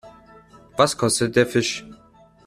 Was 0.77 0.97
kostet 0.97 1.35
der 1.35 1.45
Fisch? 1.45 1.85